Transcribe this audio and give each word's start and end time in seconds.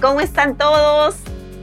¿cómo 0.00 0.20
están 0.20 0.56
todos? 0.56 1.16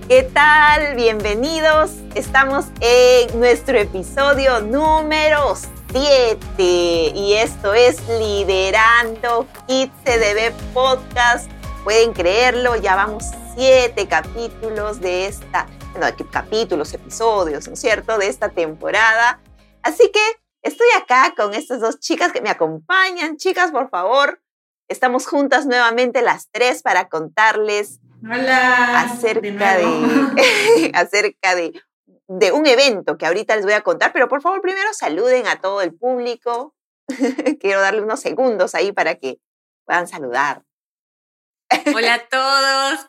¿Qué 0.09 0.23
tal? 0.23 0.93
Bienvenidos. 0.97 1.91
Estamos 2.15 2.65
en 2.81 3.39
nuestro 3.39 3.77
episodio 3.77 4.59
número 4.59 5.55
7 5.93 6.37
y 6.59 7.33
esto 7.35 7.73
es 7.73 7.97
Liderando 8.09 9.47
Kids 9.67 9.93
CDB 10.03 10.51
Podcast. 10.73 11.49
Pueden 11.85 12.11
creerlo, 12.11 12.75
ya 12.75 12.97
vamos 12.97 13.23
siete 13.55 14.05
capítulos 14.09 14.99
de 14.99 15.27
esta, 15.27 15.67
bueno, 15.93 16.07
capítulos, 16.29 16.93
episodios, 16.93 17.67
¿no 17.67 17.73
es 17.73 17.79
cierto?, 17.79 18.17
de 18.17 18.27
esta 18.27 18.49
temporada. 18.49 19.39
Así 19.81 20.11
que 20.11 20.21
estoy 20.61 20.87
acá 21.01 21.33
con 21.37 21.53
estas 21.53 21.79
dos 21.79 22.01
chicas 22.01 22.33
que 22.33 22.41
me 22.41 22.49
acompañan. 22.49 23.37
Chicas, 23.37 23.71
por 23.71 23.89
favor, 23.89 24.41
Estamos 24.89 25.27
juntas 25.27 25.67
nuevamente 25.67 26.23
las 26.23 26.49
tres 26.51 26.81
para 26.81 27.09
contarles 27.09 27.99
acerca, 28.25 29.77
de, 29.77 30.91
acerca 30.93 31.55
de, 31.55 31.81
de, 32.27 32.51
un 32.51 32.67
evento 32.67 33.17
que 33.17 33.25
ahorita 33.25 33.55
les 33.55 33.65
voy 33.65 33.73
a 33.73 33.81
contar, 33.81 34.13
pero 34.13 34.27
por 34.27 34.41
favor 34.41 34.61
primero 34.61 34.93
saluden 34.93 35.47
a 35.47 35.61
todo 35.61 35.81
el 35.81 35.93
público. 35.93 36.75
Quiero 37.59 37.81
darle 37.81 38.01
unos 38.01 38.19
segundos 38.19 38.75
ahí 38.75 38.91
para 38.91 39.15
que 39.15 39.39
puedan 39.85 40.07
saludar. 40.07 40.63
Hola 41.93 42.13
a 42.15 42.27
todos. 42.29 43.07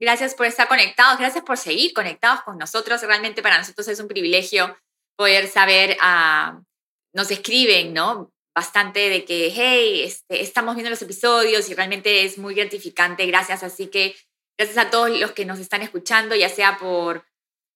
Gracias 0.00 0.34
por 0.34 0.46
estar 0.46 0.68
conectados, 0.68 1.18
gracias 1.18 1.42
por 1.42 1.58
seguir 1.58 1.92
conectados 1.92 2.42
con 2.42 2.56
nosotros. 2.56 3.02
Realmente 3.02 3.42
para 3.42 3.58
nosotros 3.58 3.88
es 3.88 3.98
un 3.98 4.06
privilegio 4.06 4.76
poder 5.16 5.48
saber, 5.48 5.96
uh, 6.00 6.62
nos 7.12 7.30
escriben, 7.32 7.92
¿no? 7.94 8.32
bastante 8.58 9.08
de 9.08 9.24
que, 9.24 9.52
hey, 9.54 10.02
este, 10.02 10.42
estamos 10.42 10.74
viendo 10.74 10.90
los 10.90 11.00
episodios 11.00 11.70
y 11.70 11.74
realmente 11.74 12.24
es 12.24 12.38
muy 12.38 12.56
gratificante, 12.56 13.24
gracias. 13.24 13.62
Así 13.62 13.86
que 13.86 14.16
gracias 14.58 14.86
a 14.86 14.90
todos 14.90 15.10
los 15.10 15.32
que 15.32 15.46
nos 15.46 15.60
están 15.60 15.82
escuchando, 15.82 16.34
ya 16.34 16.48
sea 16.48 16.78
por, 16.78 17.24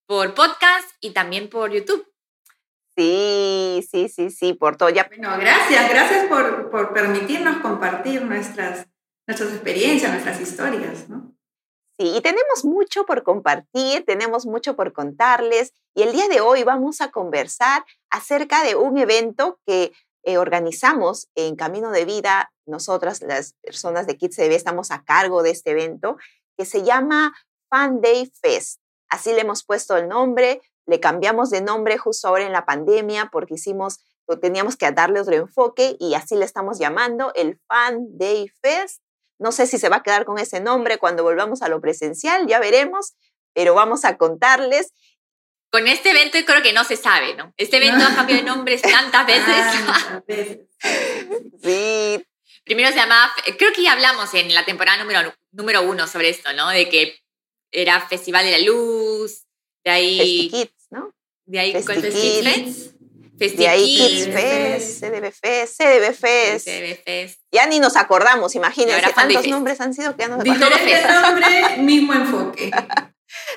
por 0.06 0.34
podcast 0.34 0.88
y 1.00 1.12
también 1.12 1.48
por 1.48 1.70
YouTube. 1.70 2.06
Sí, 2.96 3.86
sí, 3.90 4.08
sí, 4.08 4.30
sí, 4.30 4.52
por 4.52 4.76
todo. 4.76 4.90
Ya. 4.90 5.04
Bueno, 5.08 5.30
gracias, 5.38 5.88
gracias 5.88 6.26
por, 6.26 6.70
por 6.70 6.92
permitirnos 6.92 7.58
compartir 7.58 8.22
nuestras, 8.22 8.86
nuestras 9.26 9.52
experiencias, 9.52 10.10
nuestras 10.10 10.40
historias, 10.40 11.08
¿no? 11.08 11.32
Sí, 11.98 12.16
y 12.16 12.20
tenemos 12.20 12.64
mucho 12.64 13.06
por 13.06 13.22
compartir, 13.22 14.04
tenemos 14.04 14.44
mucho 14.44 14.74
por 14.76 14.92
contarles 14.92 15.72
y 15.94 16.02
el 16.02 16.12
día 16.12 16.26
de 16.28 16.40
hoy 16.40 16.64
vamos 16.64 17.00
a 17.00 17.10
conversar 17.10 17.84
acerca 18.10 18.64
de 18.64 18.74
un 18.74 18.98
evento 18.98 19.60
que 19.66 19.92
eh, 20.24 20.38
organizamos 20.38 21.28
en 21.34 21.54
Camino 21.54 21.90
de 21.90 22.04
Vida, 22.04 22.52
nosotras, 22.66 23.22
las 23.22 23.54
personas 23.62 24.06
de 24.06 24.16
Kids 24.16 24.36
TV, 24.36 24.54
estamos 24.54 24.90
a 24.90 25.04
cargo 25.04 25.42
de 25.42 25.50
este 25.50 25.72
evento 25.72 26.16
que 26.62 26.66
se 26.66 26.84
llama 26.84 27.34
Fan 27.70 28.00
Day 28.00 28.30
Fest. 28.40 28.80
Así 29.08 29.32
le 29.32 29.40
hemos 29.40 29.64
puesto 29.64 29.96
el 29.96 30.06
nombre, 30.06 30.62
le 30.86 31.00
cambiamos 31.00 31.50
de 31.50 31.60
nombre 31.60 31.98
justo 31.98 32.28
ahora 32.28 32.46
en 32.46 32.52
la 32.52 32.64
pandemia 32.64 33.30
porque 33.32 33.54
hicimos, 33.54 33.98
teníamos 34.40 34.76
que 34.76 34.88
darle 34.92 35.20
otro 35.20 35.34
enfoque 35.34 35.96
y 35.98 36.14
así 36.14 36.36
le 36.36 36.44
estamos 36.44 36.78
llamando 36.78 37.32
el 37.34 37.58
Fan 37.66 38.16
Day 38.16 38.48
Fest. 38.62 39.02
No 39.40 39.50
sé 39.50 39.66
si 39.66 39.78
se 39.78 39.88
va 39.88 39.96
a 39.96 40.02
quedar 40.04 40.24
con 40.24 40.38
ese 40.38 40.60
nombre 40.60 40.98
cuando 40.98 41.24
volvamos 41.24 41.62
a 41.62 41.68
lo 41.68 41.80
presencial, 41.80 42.46
ya 42.46 42.60
veremos, 42.60 43.14
pero 43.52 43.74
vamos 43.74 44.04
a 44.04 44.16
contarles 44.16 44.92
con 45.72 45.88
este 45.88 46.10
evento 46.10 46.38
creo 46.46 46.62
que 46.62 46.72
no 46.72 46.84
se 46.84 46.96
sabe, 46.96 47.34
¿no? 47.34 47.52
Este 47.56 47.78
evento 47.78 48.04
ha 48.04 48.14
cambiado 48.14 48.42
de 48.42 48.48
nombres 48.48 48.82
tantas 48.82 49.26
veces. 49.26 50.60
sí. 51.62 52.24
Primero 52.64 52.88
se 52.90 52.96
llamaba, 52.96 53.32
creo 53.58 53.72
que 53.72 53.82
ya 53.82 53.92
hablamos 53.92 54.32
en 54.34 54.54
la 54.54 54.64
temporada 54.64 55.02
número, 55.02 55.34
número 55.50 55.82
uno 55.82 56.06
sobre 56.06 56.28
esto, 56.28 56.52
¿no? 56.52 56.68
De 56.70 56.88
que 56.88 57.20
era 57.70 58.00
Festival 58.00 58.44
de 58.44 58.52
la 58.52 58.58
Luz, 58.58 59.46
de 59.84 59.90
ahí... 59.90 60.48
Kids, 60.50 60.88
¿no? 60.90 61.12
De 61.44 61.58
ahí, 61.58 61.82
¿cuál 61.84 62.04
es 62.04 62.14
Kids? 62.14 62.92
de 63.50 63.68
ahí 63.68 63.96
Kids 63.96 64.24
Fest, 64.32 65.00
CDB 65.00 65.32
Fest, 65.32 65.80
CDB 65.80 66.14
Fest. 66.14 66.68
CDB 66.68 67.02
Fest. 67.04 67.40
Ya 67.50 67.66
ni 67.66 67.80
nos 67.80 67.96
acordamos, 67.96 68.54
imagínense, 68.54 69.12
tantos 69.12 69.46
nombres 69.48 69.80
han 69.80 69.94
sido 69.94 70.14
que 70.14 70.22
ya 70.22 70.28
nos 70.28 70.44
Diferente 70.44 71.02
nombre, 71.22 71.76
mismo 71.78 72.12
enfoque. 72.12 72.70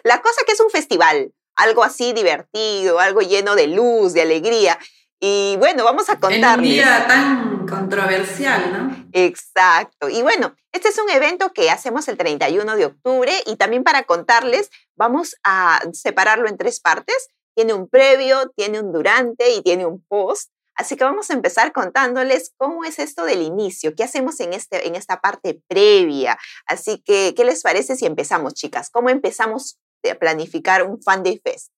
La 0.03 0.21
cosa 0.21 0.41
que 0.45 0.53
es 0.53 0.59
un 0.59 0.69
festival, 0.69 1.31
algo 1.55 1.83
así 1.83 2.13
divertido, 2.13 2.99
algo 2.99 3.21
lleno 3.21 3.55
de 3.55 3.67
luz, 3.67 4.13
de 4.13 4.21
alegría. 4.21 4.79
Y 5.27 5.55
bueno, 5.57 5.83
vamos 5.83 6.07
a 6.11 6.19
contarles. 6.19 6.53
En 6.53 6.59
un 6.59 6.63
día 6.63 7.07
tan 7.07 7.65
controversial, 7.65 8.71
¿no? 8.71 9.07
Exacto. 9.11 10.07
Y 10.07 10.21
bueno, 10.21 10.55
este 10.71 10.89
es 10.89 10.99
un 10.99 11.09
evento 11.09 11.51
que 11.51 11.71
hacemos 11.71 12.07
el 12.09 12.15
31 12.15 12.75
de 12.75 12.85
octubre 12.85 13.33
y 13.47 13.55
también 13.55 13.83
para 13.83 14.03
contarles, 14.03 14.69
vamos 14.95 15.35
a 15.43 15.81
separarlo 15.93 16.47
en 16.47 16.57
tres 16.57 16.79
partes. 16.79 17.29
Tiene 17.55 17.73
un 17.73 17.89
previo, 17.89 18.51
tiene 18.55 18.79
un 18.79 18.93
durante 18.93 19.51
y 19.51 19.63
tiene 19.63 19.87
un 19.87 20.05
post. 20.07 20.51
Así 20.75 20.95
que 20.95 21.05
vamos 21.05 21.31
a 21.31 21.33
empezar 21.33 21.71
contándoles 21.71 22.53
cómo 22.57 22.83
es 22.83 22.99
esto 22.99 23.25
del 23.25 23.41
inicio, 23.41 23.95
qué 23.95 24.03
hacemos 24.03 24.39
en, 24.41 24.53
este, 24.53 24.87
en 24.87 24.93
esta 24.93 25.21
parte 25.21 25.59
previa. 25.67 26.37
Así 26.67 27.01
que, 27.03 27.33
¿qué 27.35 27.45
les 27.45 27.63
parece 27.63 27.95
si 27.95 28.05
empezamos, 28.05 28.53
chicas? 28.53 28.91
¿Cómo 28.91 29.09
empezamos 29.09 29.79
planificar 30.13 30.83
un 30.83 31.01
Fan 31.01 31.23
Day 31.23 31.41
Fest? 31.43 31.71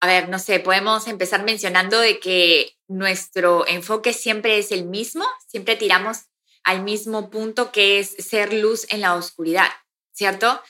A 0.00 0.06
ver, 0.06 0.28
no 0.28 0.38
sé, 0.38 0.60
podemos 0.60 1.06
empezar 1.06 1.42
mencionando 1.44 1.98
de 1.98 2.20
que 2.20 2.76
nuestro 2.86 3.66
enfoque 3.66 4.12
siempre 4.12 4.58
es 4.58 4.70
el 4.70 4.84
mismo, 4.84 5.24
siempre 5.46 5.76
tiramos 5.76 6.26
al 6.64 6.82
mismo 6.82 7.30
punto 7.30 7.72
que 7.72 7.98
es 7.98 8.10
ser 8.10 8.52
luz 8.52 8.86
en 8.90 9.00
la 9.00 9.14
oscuridad, 9.14 9.68
¿cierto? 10.12 10.60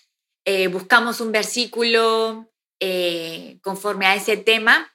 Eh, 0.44 0.68
buscamos 0.68 1.20
un 1.20 1.32
versículo 1.32 2.52
eh, 2.80 3.58
conforme 3.62 4.06
a 4.06 4.14
ese 4.14 4.36
tema, 4.36 4.94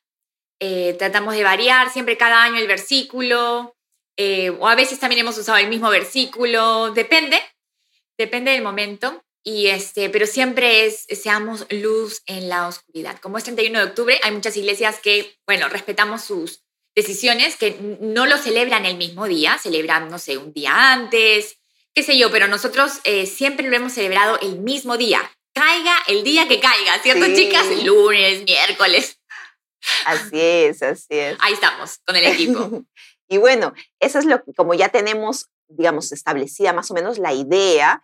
eh, 0.59 0.95
tratamos 0.97 1.33
de 1.33 1.43
variar 1.43 1.91
siempre 1.91 2.17
cada 2.17 2.43
año 2.43 2.57
el 2.57 2.67
versículo, 2.67 3.75
o 4.59 4.67
a 4.67 4.75
veces 4.75 4.99
también 4.99 5.21
hemos 5.21 5.37
usado 5.39 5.57
el 5.57 5.67
mismo 5.67 5.89
versículo, 5.89 6.91
depende, 6.91 7.41
depende 8.19 8.51
del 8.51 8.61
momento. 8.61 9.23
Y 9.43 9.67
este, 9.67 10.09
pero 10.09 10.27
siempre 10.27 10.85
es, 10.85 11.05
seamos 11.09 11.65
luz 11.71 12.21
en 12.27 12.47
la 12.47 12.67
oscuridad. 12.67 13.19
Como 13.19 13.37
es 13.37 13.43
31 13.43 13.79
de 13.79 13.85
octubre, 13.85 14.19
hay 14.23 14.31
muchas 14.31 14.55
iglesias 14.55 14.99
que, 15.01 15.35
bueno, 15.47 15.67
respetamos 15.67 16.23
sus 16.23 16.63
decisiones, 16.95 17.55
que 17.55 17.77
no 18.01 18.25
lo 18.25 18.37
celebran 18.37 18.85
el 18.85 18.97
mismo 18.97 19.27
día, 19.27 19.57
celebran, 19.57 20.09
no 20.09 20.19
sé, 20.19 20.37
un 20.37 20.53
día 20.53 20.93
antes, 20.93 21.57
qué 21.93 22.03
sé 22.03 22.17
yo, 22.17 22.31
pero 22.31 22.47
nosotros 22.47 22.99
eh, 23.03 23.25
siempre 23.25 23.67
lo 23.67 23.75
hemos 23.75 23.93
celebrado 23.93 24.39
el 24.41 24.59
mismo 24.59 24.97
día. 24.97 25.19
Caiga 25.53 25.95
el 26.07 26.23
día 26.23 26.47
que 26.47 26.59
caiga, 26.59 26.99
¿cierto, 26.99 27.25
chicas? 27.33 27.67
Lunes, 27.83 28.43
miércoles. 28.43 29.19
Así 30.05 30.39
es, 30.39 30.81
así 30.83 31.07
es. 31.09 31.37
Ahí 31.39 31.53
estamos, 31.53 31.99
con 32.05 32.15
el 32.15 32.25
equipo. 32.25 32.83
y 33.27 33.37
bueno, 33.37 33.73
eso 33.99 34.19
es 34.19 34.25
lo 34.25 34.43
que, 34.43 34.53
como 34.53 34.73
ya 34.73 34.89
tenemos, 34.89 35.49
digamos, 35.67 36.11
establecida 36.11 36.73
más 36.73 36.91
o 36.91 36.93
menos 36.93 37.17
la 37.17 37.33
idea, 37.33 38.03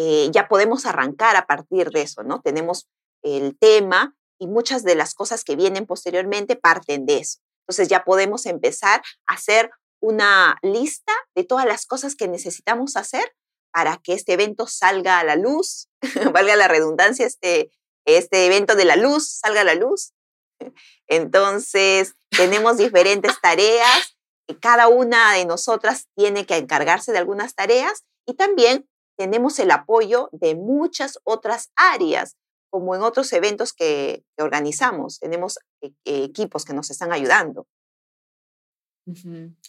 eh, 0.00 0.30
ya 0.30 0.46
podemos 0.46 0.86
arrancar 0.86 1.34
a 1.34 1.48
partir 1.48 1.90
de 1.90 2.02
eso, 2.02 2.22
¿no? 2.22 2.40
Tenemos 2.40 2.88
el 3.24 3.58
tema 3.58 4.14
y 4.38 4.46
muchas 4.46 4.84
de 4.84 4.94
las 4.94 5.12
cosas 5.12 5.42
que 5.42 5.56
vienen 5.56 5.86
posteriormente 5.86 6.54
parten 6.54 7.04
de 7.04 7.18
eso. 7.18 7.40
Entonces 7.62 7.88
ya 7.88 8.04
podemos 8.04 8.46
empezar 8.46 9.02
a 9.26 9.34
hacer 9.34 9.72
una 10.00 10.56
lista 10.62 11.12
de 11.34 11.42
todas 11.42 11.66
las 11.66 11.84
cosas 11.84 12.14
que 12.14 12.28
necesitamos 12.28 12.96
hacer 12.96 13.34
para 13.72 13.96
que 13.96 14.12
este 14.12 14.34
evento 14.34 14.68
salga 14.68 15.18
a 15.18 15.24
la 15.24 15.34
luz, 15.34 15.88
valga 16.32 16.54
la 16.54 16.68
redundancia, 16.68 17.26
este, 17.26 17.72
este 18.06 18.46
evento 18.46 18.76
de 18.76 18.84
la 18.84 18.94
luz 18.94 19.40
salga 19.40 19.62
a 19.62 19.64
la 19.64 19.74
luz. 19.74 20.12
Entonces, 21.08 22.14
tenemos 22.30 22.76
diferentes 22.76 23.32
tareas, 23.42 24.16
y 24.46 24.54
cada 24.54 24.86
una 24.86 25.34
de 25.34 25.44
nosotras 25.44 26.06
tiene 26.16 26.46
que 26.46 26.56
encargarse 26.56 27.10
de 27.10 27.18
algunas 27.18 27.54
tareas 27.54 28.04
y 28.26 28.34
también 28.34 28.87
tenemos 29.18 29.58
el 29.58 29.72
apoyo 29.72 30.30
de 30.32 30.54
muchas 30.54 31.18
otras 31.24 31.72
áreas, 31.74 32.36
como 32.70 32.94
en 32.94 33.02
otros 33.02 33.32
eventos 33.32 33.72
que, 33.72 34.22
organizamos. 34.38 35.18
Tenemos 35.18 35.58
e, 35.82 35.92
equipos 36.04 36.64
que 36.64 36.72
nos 36.72 36.90
están 36.90 37.12
ayudando. 37.12 37.66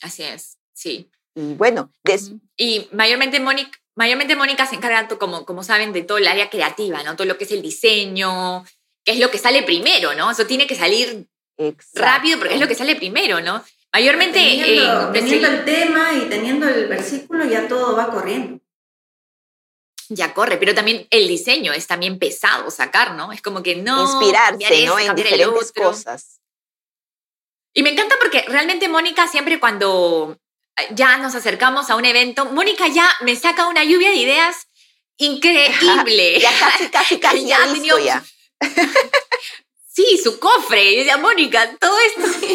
Así 0.01 0.23
es, 0.23 0.59
sí. 0.73 1.09
Y 1.33 1.55
bueno, 1.55 1.91
y 2.57 2.87
mayormente 2.91 3.39
Mónica, 3.39 3.71
mayormente 3.95 4.35
Mónica 4.35 4.67
se 4.67 4.75
encarga, 4.75 5.07
como, 5.17 5.45
como 5.45 5.63
saben, 5.63 5.93
de 5.93 6.03
todo 6.03 6.19
el 6.19 6.27
área 6.27 6.49
creativa, 6.49 7.01
¿no? 7.03 7.15
Todo 7.15 7.25
lo 7.25 7.37
que 7.37 7.45
es 7.45 7.51
el 7.51 7.61
diseño, 7.61 8.63
que 9.03 9.13
es 9.13 9.19
lo 9.19 9.31
que 9.31 9.37
sale 9.39 9.63
primero, 9.63 10.13
¿no? 10.13 10.29
Eso 10.29 10.45
tiene 10.45 10.67
que 10.67 10.75
salir 10.75 11.27
rápido 11.93 12.37
porque 12.37 12.53
es 12.53 12.59
lo 12.59 12.67
que 12.67 12.75
sale 12.75 12.95
primero, 12.95 13.41
¿no? 13.41 13.63
Mayormente... 13.91 14.39
teniendo 15.11 15.47
el 15.47 15.65
tema 15.65 16.13
y 16.13 16.29
teniendo 16.29 16.67
el 16.67 16.87
versículo 16.87 17.45
ya 17.45 17.67
todo 17.67 17.95
va 17.95 18.11
corriendo 18.11 18.59
ya 20.09 20.33
corre, 20.33 20.57
pero 20.57 20.75
también 20.75 21.07
el 21.11 21.27
diseño 21.27 21.71
es 21.71 21.87
también 21.87 22.19
pesado 22.19 22.69
sacar, 22.71 23.13
¿no? 23.13 23.31
Es 23.31 23.41
como 23.41 23.63
que 23.63 23.75
no... 23.75 24.01
Inspirarse, 24.01 24.85
¿no? 24.85 24.99
En 24.99 25.15
diferentes 25.15 25.71
cosas. 25.71 26.39
Y 27.73 27.83
me 27.83 27.91
encanta 27.91 28.15
porque 28.19 28.43
realmente 28.47 28.89
Mónica 28.89 29.27
siempre 29.27 29.59
cuando 29.59 30.37
ya 30.91 31.17
nos 31.17 31.35
acercamos 31.35 31.89
a 31.89 31.95
un 31.95 32.05
evento, 32.05 32.45
Mónica 32.45 32.87
ya 32.87 33.09
me 33.21 33.35
saca 33.35 33.67
una 33.67 33.83
lluvia 33.83 34.09
de 34.09 34.15
ideas 34.15 34.67
increíble. 35.17 36.39
ya 36.41 36.51
casi, 36.59 36.89
casi, 36.89 37.19
casi 37.19 37.45
ya, 37.45 37.65
listo 37.67 37.99
ya. 37.99 38.23
sí, 39.87 40.19
su 40.21 40.39
cofre. 40.39 40.91
Y 40.91 40.97
decía, 40.97 41.17
Mónica, 41.17 41.75
todo 41.79 41.95
esto. 41.99 42.47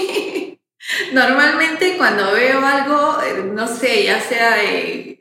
Normalmente 1.13 1.97
cuando 1.97 2.33
veo 2.33 2.65
algo, 2.65 3.23
eh, 3.23 3.43
no 3.45 3.67
sé, 3.67 4.05
ya 4.05 4.21
sea 4.21 4.63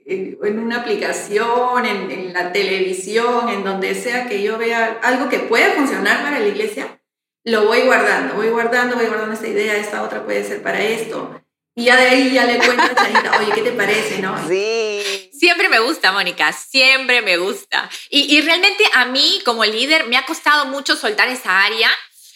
en 0.05 0.59
una 0.59 0.81
aplicación, 0.81 1.85
en, 1.85 2.11
en, 2.11 2.33
la 2.33 2.51
televisión, 2.51 3.49
en 3.49 3.63
donde 3.63 3.95
sea 3.95 4.27
que 4.27 4.41
yo 4.41 4.57
vea 4.57 4.99
algo 5.03 5.29
que 5.29 5.39
pueda 5.39 5.71
funcionar 5.71 6.23
para 6.23 6.39
la 6.39 6.47
iglesia, 6.47 6.99
lo 7.45 7.65
voy 7.65 7.81
guardando, 7.81 8.35
voy 8.35 8.49
guardando, 8.49 8.95
voy 8.95 9.05
guardando 9.05 9.33
esta 9.33 9.47
idea, 9.47 9.75
esta 9.75 10.03
otra 10.03 10.23
puede 10.23 10.43
ser 10.43 10.61
para 10.61 10.81
esto. 10.81 11.41
Y 11.75 11.85
ya 11.85 11.97
de 11.97 12.07
ahí 12.07 12.31
ya 12.31 12.45
le 12.45 12.57
cuento 12.57 12.83
a 12.83 12.95
Chanita, 12.95 13.37
oye, 13.39 13.51
¿qué 13.53 13.61
te 13.61 13.71
parece, 13.71 14.19
no? 14.19 14.47
Sí. 14.47 15.29
Siempre 15.33 15.69
me 15.69 15.79
gusta, 15.79 16.11
Mónica, 16.11 16.53
siempre 16.53 17.21
me 17.21 17.37
gusta. 17.37 17.89
Y, 18.09 18.33
y 18.33 18.41
realmente 18.41 18.83
a 18.93 19.05
mí 19.05 19.41
como 19.43 19.65
líder 19.65 20.05
me 20.05 20.17
ha 20.17 20.25
costado 20.25 20.67
mucho 20.67 20.95
soltar 20.95 21.27
esa 21.29 21.63
área, 21.63 21.89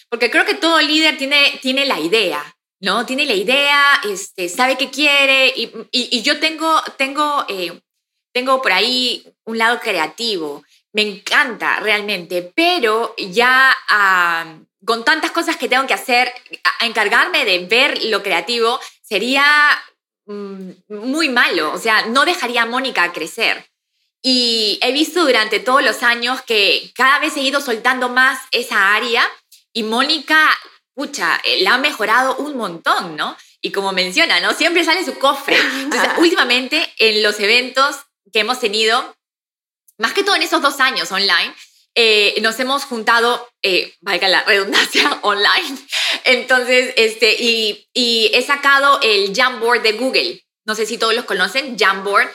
porque 0.10 0.31
creo 0.31 0.46
que 0.46 0.56
todo 0.56 0.81
líder 0.81 1.18
tiene, 1.18 1.60
tiene 1.62 1.86
la 1.86 2.00
idea, 2.00 2.56
¿no? 2.80 3.06
Tiene 3.06 3.26
la 3.26 3.34
idea, 3.34 4.02
este, 4.04 4.50
sabe 4.50 4.78
qué 4.78 4.90
quiere 4.90 5.54
y, 5.56 5.72
y, 5.92 6.22
yo 6.22 6.40
tengo, 6.40 6.82
tengo, 6.98 7.46
eh, 7.50 7.82
tengo 8.34 8.62
por 8.62 8.72
ahí 8.72 9.26
un 9.46 9.58
lado 9.58 9.80
creativo. 9.80 10.64
Me 10.94 11.02
encanta 11.02 11.80
realmente, 11.80 12.52
pero 12.56 13.16
ya 13.18 13.76
con 14.86 15.04
tantas 15.04 15.32
cosas 15.32 15.58
que 15.58 15.68
tengo 15.68 15.86
que 15.86 15.94
hacer, 15.94 16.32
a, 16.64 16.86
encargarme 16.86 17.46
de 17.46 17.66
ver 17.66 18.04
lo 18.06 18.24
creativo 18.24 18.80
sería 19.02 19.44
mm, 20.26 20.72
muy 20.90 21.30
malo, 21.30 21.74
o 21.74 21.78
sea, 21.78 22.06
no 22.08 22.26
dejaría 22.26 22.64
a 22.64 22.68
Mónica 22.68 23.12
crecer. 23.12 23.70
Y 24.22 24.80
he 24.82 24.92
visto 24.92 25.24
durante 25.26 25.60
todos 25.60 25.84
los 25.84 26.04
años 26.04 26.42
que 26.42 26.92
cada 26.96 27.20
vez 27.20 27.38
he 27.38 27.42
ido 27.42 27.62
soltando 27.62 28.10
más 28.10 28.40
esa 28.52 28.96
área 28.96 29.24
y 29.74 29.84
Mónica 29.84 30.50
pucha, 30.98 31.40
eh, 31.44 31.62
la 31.62 31.76
ha 31.76 31.78
mejorado 31.78 32.36
un 32.38 32.58
montón, 32.58 33.16
¿no? 33.16 33.38
Y 33.62 33.72
como 33.72 33.92
menciona, 33.92 34.40
¿no? 34.40 34.56
Siempre 34.56 34.84
sale 34.84 35.06
su 35.06 35.20
cofre. 35.20 35.56
Entonces, 35.76 36.10
últimamente, 36.18 36.92
en 36.98 37.22
los 37.22 37.40
eventos 37.40 37.96
que 38.34 38.40
hemos 38.40 38.60
tenido, 38.60 39.16
más 40.00 40.14
que 40.14 40.24
todo 40.24 40.36
en 40.36 40.42
esos 40.42 40.60
dos 40.60 40.80
años 40.80 41.12
online, 41.12 41.54
eh, 41.94 42.34
nos 42.42 42.60
hemos 42.60 42.84
juntado, 42.86 43.48
eh, 43.62 43.94
valga 44.02 44.28
la 44.28 44.44
redundancia, 44.44 45.20
online. 45.22 45.78
Entonces, 46.24 46.96
este, 46.98 47.36
y, 47.40 47.88
y 47.94 48.32
he 48.34 48.42
sacado 48.42 49.00
el 49.04 49.36
Jamboard 49.36 49.84
de 49.84 49.94
Google. 49.94 50.44
No 50.66 50.74
sé 50.74 50.88
si 50.88 50.98
todos 50.98 51.14
los 51.14 51.26
conocen, 51.26 51.78
Jamboard. 51.78 52.28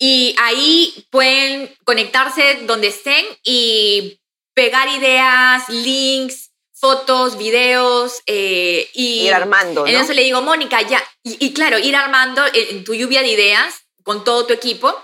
Y 0.00 0.34
ahí 0.40 1.06
pueden 1.10 1.72
conectarse 1.84 2.62
donde 2.62 2.88
estén 2.88 3.24
y 3.44 4.20
pegar 4.52 4.88
ideas, 4.88 5.68
links, 5.68 6.49
fotos, 6.80 7.36
videos 7.36 8.22
eh, 8.26 8.88
y... 8.94 9.26
Ir 9.26 9.34
armando. 9.34 9.86
En 9.86 9.96
eso 9.96 10.14
le 10.14 10.22
digo, 10.22 10.40
Mónica, 10.40 10.80
ya, 10.80 11.02
y, 11.22 11.52
claro, 11.52 11.78
ir 11.78 11.94
armando 11.94 12.42
en 12.54 12.84
tu 12.84 12.94
lluvia 12.94 13.20
de 13.20 13.28
ideas 13.28 13.84
con 14.02 14.24
todo 14.24 14.46
tu 14.46 14.54
equipo. 14.54 14.96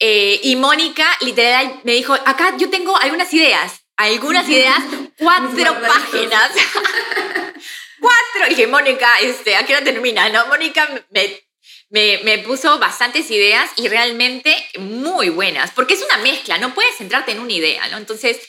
Eh, 0.00 0.40
y 0.42 0.56
Mónica 0.56 1.06
literal 1.20 1.80
me 1.84 1.92
dijo, 1.92 2.14
acá 2.14 2.56
yo 2.56 2.70
tengo 2.70 2.96
algunas 2.96 3.32
ideas, 3.34 3.80
algunas 3.96 4.48
ideas, 4.48 4.78
cuatro 5.18 5.76
páginas. 5.80 6.52
cuatro. 8.00 8.46
Y 8.46 8.50
dije, 8.50 8.66
Mónica, 8.66 9.20
este, 9.20 9.54
¿a 9.56 9.66
qué 9.66 9.74
hora 9.74 9.84
termina? 9.84 10.30
No, 10.30 10.46
Mónica 10.46 10.88
me, 11.10 11.42
me, 11.90 12.20
me, 12.24 12.38
puso 12.38 12.78
bastantes 12.78 13.30
ideas 13.30 13.70
y 13.76 13.88
realmente 13.88 14.56
muy 14.78 15.28
buenas, 15.28 15.72
porque 15.72 15.94
es 15.94 16.02
una 16.02 16.16
mezcla, 16.18 16.56
no 16.56 16.72
puedes 16.72 16.96
centrarte 16.96 17.32
en 17.32 17.40
una 17.40 17.52
idea, 17.52 17.86
¿no? 17.88 17.98
Entonces 17.98 18.40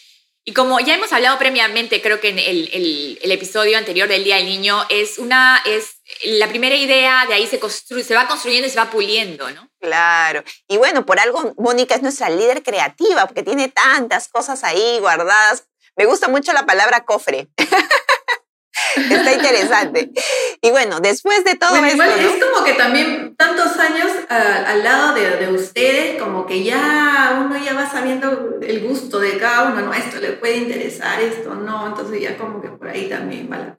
y 0.45 0.53
como 0.53 0.79
ya 0.79 0.95
hemos 0.95 1.13
hablado 1.13 1.37
previamente, 1.37 2.01
creo 2.01 2.19
que 2.19 2.29
en 2.29 2.39
el, 2.39 3.19
episodio 3.31 3.77
anterior 3.77 4.07
del 4.07 4.23
Día 4.23 4.37
del 4.37 4.45
Niño, 4.45 4.83
es 4.89 5.17
una, 5.19 5.61
es 5.65 6.01
la 6.23 6.47
primera 6.47 6.75
idea, 6.75 7.25
de 7.27 7.35
ahí 7.35 7.45
se, 7.45 7.59
construye, 7.59 8.03
se 8.03 8.15
va 8.15 8.27
construyendo 8.27 8.67
y 8.67 8.71
se 8.71 8.79
va 8.79 8.89
puliendo, 8.89 9.49
¿no? 9.51 9.69
Claro. 9.79 10.43
Y 10.67 10.77
bueno, 10.77 11.05
por 11.05 11.19
algo 11.19 11.53
Mónica 11.57 11.95
es 11.95 12.01
nuestra 12.01 12.29
líder 12.29 12.63
creativa, 12.63 13.27
porque 13.27 13.43
tiene 13.43 13.67
tantas 13.69 14.27
cosas 14.27 14.63
ahí 14.63 14.97
guardadas. 14.99 15.65
Me 15.95 16.05
gusta 16.05 16.27
mucho 16.27 16.53
la 16.53 16.65
palabra 16.65 17.05
cofre. 17.05 17.49
Está 19.11 19.33
interesante. 19.33 20.11
Y 20.61 20.71
bueno, 20.71 20.99
después 20.99 21.43
de 21.43 21.55
todo 21.55 21.75
esto, 21.75 22.03
Es 22.03 22.43
como 22.43 22.65
que 22.65 22.73
también 22.73 23.35
tantos 23.35 23.77
años 23.77 24.11
ah, 24.29 24.63
al 24.67 24.83
lado 24.83 25.13
de, 25.13 25.37
de, 25.37 25.51
ustedes, 25.51 26.21
como 26.21 26.45
que 26.45 26.63
ya 26.63 27.41
uno 27.45 27.57
ya 27.57 27.73
va 27.73 27.89
sabiendo 27.89 28.59
el 28.61 28.87
gusto 28.87 29.19
de 29.19 29.37
cada 29.37 29.71
uno, 29.71 29.81
¿no? 29.81 29.93
Esto 29.93 30.19
le 30.19 30.33
puede 30.33 30.57
interesar, 30.57 31.21
esto 31.21 31.55
no, 31.55 31.87
entonces 31.87 32.21
ya 32.21 32.37
como 32.37 32.61
que 32.61 32.69
por 32.69 32.87
ahí 32.87 33.07
también 33.07 33.49
va 33.51 33.77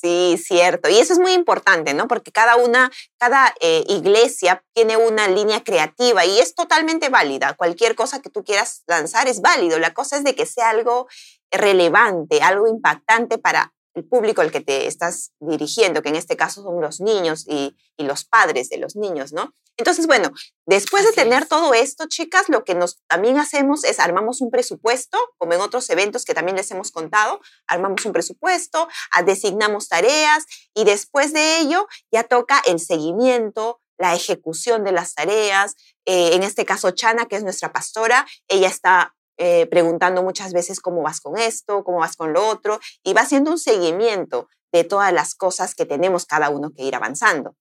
Sí, 0.00 0.38
cierto. 0.42 0.88
Y 0.88 0.98
eso 0.98 1.12
es 1.12 1.18
muy 1.18 1.32
importante, 1.32 1.92
¿no? 1.92 2.08
Porque 2.08 2.32
cada 2.32 2.56
una, 2.56 2.90
cada 3.18 3.52
eh, 3.60 3.84
iglesia 3.86 4.64
tiene 4.72 4.96
una 4.96 5.28
línea 5.28 5.62
creativa 5.62 6.24
y 6.24 6.38
es 6.38 6.54
totalmente 6.54 7.10
válida. 7.10 7.52
Cualquier 7.54 7.94
cosa 7.94 8.22
que 8.22 8.30
tú 8.30 8.42
quieras 8.42 8.82
lanzar 8.86 9.28
es 9.28 9.42
válido. 9.42 9.78
La 9.78 9.92
cosa 9.92 10.16
es 10.16 10.24
de 10.24 10.34
que 10.34 10.46
sea 10.46 10.70
algo 10.70 11.06
relevante, 11.50 12.40
algo 12.40 12.66
impactante 12.66 13.36
para 13.36 13.74
el 13.94 14.04
público 14.04 14.40
al 14.40 14.50
que 14.50 14.60
te 14.60 14.86
estás 14.86 15.32
dirigiendo, 15.40 16.02
que 16.02 16.10
en 16.10 16.16
este 16.16 16.36
caso 16.36 16.62
son 16.62 16.80
los 16.80 17.00
niños 17.00 17.44
y, 17.46 17.76
los 17.98 18.24
padres 18.24 18.70
de 18.70 18.78
los 18.78 18.96
niños, 18.96 19.34
¿no? 19.34 19.52
Entonces, 19.76 20.06
bueno, 20.06 20.30
después 20.64 21.04
de 21.04 21.12
tener 21.12 21.44
todo 21.44 21.74
esto, 21.74 22.06
chicas, 22.08 22.48
lo 22.48 22.64
que 22.64 22.74
nos 22.74 23.02
también 23.08 23.38
hacemos 23.38 23.84
es 23.84 24.00
armamos 24.00 24.40
un 24.40 24.50
presupuesto, 24.50 25.18
como 25.36 25.52
en 25.52 25.60
otros 25.60 25.90
eventos 25.90 26.24
que 26.24 26.32
también 26.32 26.56
les 26.56 26.70
hemos 26.70 26.92
contado, 26.92 27.40
armamos 27.66 28.06
un 28.06 28.14
presupuesto, 28.14 28.88
designamos 29.26 29.88
tareas 29.88 30.46
y 30.74 30.84
después 30.84 31.34
de 31.34 31.58
ello 31.58 31.86
ya 32.10 32.24
toca 32.24 32.62
el 32.66 32.80
seguimiento, 32.80 33.82
la 33.98 34.14
ejecución 34.14 34.82
de 34.82 34.92
las 34.92 35.14
tareas. 35.14 35.76
Eh, 36.06 36.34
en 36.34 36.42
este 36.42 36.64
caso, 36.64 36.90
Chana, 36.92 37.26
que 37.26 37.36
es 37.36 37.44
nuestra 37.44 37.70
pastora, 37.70 38.26
ella 38.48 38.68
está 38.68 39.14
eh, 39.42 39.66
preguntando 39.70 40.22
muchas 40.22 40.52
veces 40.52 40.80
cómo 40.80 41.00
vas 41.00 41.18
con 41.18 41.38
esto, 41.38 41.82
cómo 41.82 42.00
vas 42.00 42.14
con 42.14 42.34
lo 42.34 42.46
otro, 42.46 42.78
y 43.02 43.14
va 43.14 43.22
haciendo 43.22 43.50
un 43.50 43.58
seguimiento 43.58 44.50
de 44.70 44.84
todas 44.84 45.14
las 45.14 45.34
cosas 45.34 45.74
que 45.74 45.86
tenemos 45.86 46.26
cada 46.26 46.50
uno 46.50 46.72
que 46.76 46.82
ir 46.82 46.94
avanzando. 46.94 47.56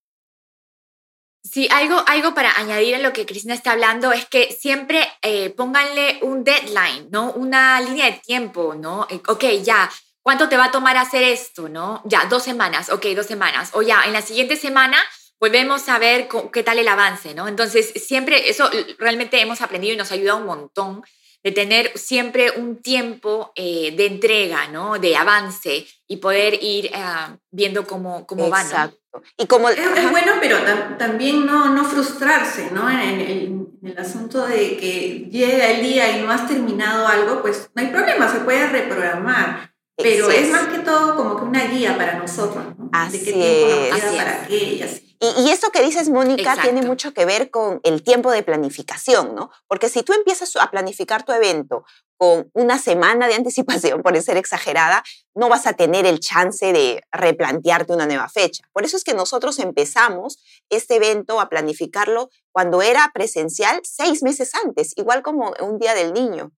Sí, 1.41 1.69
algo, 1.71 2.03
algo 2.05 2.33
para 2.33 2.51
añadir 2.59 2.95
a 2.95 2.99
lo 2.99 3.13
que 3.13 3.25
Cristina 3.25 3.53
está 3.53 3.71
hablando 3.71 4.11
es 4.11 4.25
que 4.25 4.51
siempre 4.51 5.07
eh, 5.21 5.51
pónganle 5.51 6.19
un 6.21 6.43
deadline, 6.43 7.07
¿no? 7.11 7.31
Una 7.31 7.79
línea 7.79 8.07
de 8.07 8.19
tiempo, 8.19 8.75
¿no? 8.75 9.07
Eh, 9.09 9.21
ok, 9.25 9.45
ya, 9.63 9.89
¿cuánto 10.21 10.49
te 10.49 10.57
va 10.57 10.65
a 10.65 10.71
tomar 10.71 10.97
hacer 10.97 11.23
esto, 11.23 11.69
¿no? 11.69 12.01
Ya, 12.03 12.25
dos 12.25 12.43
semanas, 12.43 12.89
ok, 12.89 13.05
dos 13.15 13.25
semanas. 13.25 13.69
O 13.71 13.81
ya, 13.81 14.03
en 14.03 14.11
la 14.11 14.21
siguiente 14.21 14.57
semana 14.57 14.97
volvemos 15.39 15.87
a 15.87 15.97
ver 15.97 16.27
qué 16.51 16.61
tal 16.61 16.77
el 16.77 16.89
avance, 16.89 17.33
¿no? 17.33 17.47
Entonces, 17.47 17.93
siempre 17.95 18.49
eso 18.49 18.69
realmente 18.97 19.39
hemos 19.39 19.61
aprendido 19.61 19.93
y 19.93 19.97
nos 19.97 20.11
ayuda 20.11 20.35
un 20.35 20.45
montón 20.45 21.03
de 21.43 21.51
tener 21.51 21.97
siempre 21.97 22.51
un 22.51 22.81
tiempo 22.81 23.51
eh, 23.55 23.93
de 23.95 24.05
entrega, 24.05 24.67
¿no? 24.67 24.99
De 24.99 25.15
avance 25.15 25.85
y 26.07 26.17
poder 26.17 26.61
ir 26.61 26.91
ah, 26.93 27.37
viendo 27.51 27.87
cómo, 27.87 28.27
cómo 28.27 28.49
van. 28.49 28.65
Exacto. 28.65 28.99
Y 29.37 29.47
como, 29.47 29.69
es, 29.69 30.11
bueno, 30.11 30.33
pero 30.39 30.57
también 30.97 31.45
no, 31.45 31.73
no 31.73 31.83
frustrarse, 31.83 32.69
¿no? 32.71 32.89
En 32.89 32.99
el, 32.99 33.67
el, 33.81 33.97
asunto 33.97 34.45
de 34.45 34.77
que 34.77 35.27
llega 35.31 35.71
el 35.71 35.81
día 35.81 36.15
y 36.15 36.21
no 36.21 36.31
has 36.31 36.47
terminado 36.47 37.07
algo, 37.07 37.41
pues 37.41 37.69
no 37.73 37.81
hay 37.81 37.87
problema, 37.87 38.31
se 38.31 38.41
puede 38.41 38.67
reprogramar. 38.67 39.73
Pero 40.01 40.29
es. 40.29 40.49
más 40.49 40.67
que 40.67 40.79
todo 40.79 41.15
como 41.15 41.35
que 41.35 41.43
una 41.43 41.65
guía 41.65 41.97
para 41.97 42.19
nosotros, 42.19 42.63
¿no? 42.77 42.89
Así 42.93 43.19
de 43.19 43.25
qué 43.25 43.33
tiempo 43.33 43.89
nos 43.89 44.01
queda 44.01 44.23
para 44.23 44.47
qué 44.47 44.57
y 44.57 44.81
así. 44.81 45.09
Y, 45.21 45.49
esto 45.49 45.69
que 45.71 45.81
dices, 45.81 46.09
Mónica, 46.09 46.55
tiene 46.61 46.81
mucho 46.81 47.13
que 47.13 47.25
ver 47.25 47.49
con 47.51 47.81
el 47.83 48.03
tiempo 48.03 48.31
de 48.31 48.41
planificación, 48.41 49.35
¿no? 49.35 49.51
Porque 49.67 49.89
si 49.89 50.01
tú 50.01 50.13
empiezas 50.13 50.55
a 50.55 50.71
planificar 50.71 51.25
tu 51.25 51.33
evento 51.33 51.83
con 52.15 52.49
una 52.53 52.77
semana 52.79 53.27
de 53.27 53.35
anticipación, 53.35 54.01
por 54.03 54.19
ser 54.21 54.37
exagerada, 54.37 55.03
no 55.35 55.49
vas 55.49 55.67
a 55.67 55.73
tener 55.73 56.05
el 56.05 56.21
chance 56.21 56.71
de 56.71 57.03
replantearte 57.11 57.91
una 57.91 58.05
nueva 58.05 58.29
fecha. 58.29 58.63
Por 58.71 58.85
eso 58.85 58.95
es 58.95 59.03
que 59.03 59.13
nosotros 59.13 59.59
empezamos 59.59 60.41
este 60.69 60.95
evento 60.95 61.41
a 61.41 61.49
planificarlo 61.49 62.29
cuando 62.53 62.81
era 62.81 63.11
presencial 63.13 63.81
seis 63.83 64.23
meses 64.23 64.55
antes, 64.65 64.93
igual 64.95 65.21
como 65.21 65.53
un 65.59 65.79
día 65.79 65.95
del 65.95 66.13
niño. 66.13 66.53